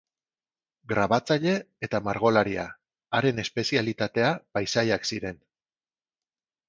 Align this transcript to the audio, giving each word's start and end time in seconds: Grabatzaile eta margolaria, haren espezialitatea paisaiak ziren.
Grabatzaile 0.93 1.51
eta 1.87 1.99
margolaria, 2.07 2.65
haren 3.19 3.43
espezialitatea 3.45 4.31
paisaiak 4.59 5.07
ziren. 5.11 5.39